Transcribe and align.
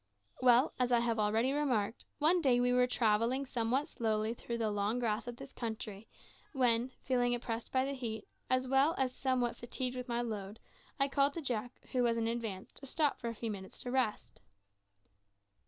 Well, 0.41 0.73
as 0.79 0.91
I 0.91 0.99
have 1.01 1.19
already 1.19 1.51
remarked, 1.53 2.07
one 2.17 2.41
day 2.41 2.59
we 2.59 2.73
were 2.73 2.87
travelling 2.87 3.45
somewhat 3.45 3.87
slowly 3.87 4.33
through 4.33 4.57
the 4.57 4.71
long 4.71 4.97
grass 4.97 5.27
of 5.27 5.37
this 5.37 5.53
country, 5.53 6.07
when, 6.53 6.89
feeling 7.03 7.35
oppressed 7.35 7.71
by 7.71 7.85
the 7.85 7.93
heat, 7.93 8.27
as 8.49 8.67
well 8.67 8.95
as 8.97 9.13
somewhat 9.13 9.57
fatigued 9.57 9.95
with 9.95 10.07
my 10.07 10.23
load, 10.23 10.59
I 10.99 11.07
called 11.07 11.35
to 11.35 11.41
Jack, 11.43 11.85
who 11.91 12.01
was 12.01 12.17
in 12.17 12.27
advance, 12.27 12.71
to 12.77 12.87
stop 12.87 13.19
for 13.19 13.27
a 13.29 13.35
few 13.35 13.51
minutes 13.51 13.77
to 13.83 13.91
rest. 13.91 14.41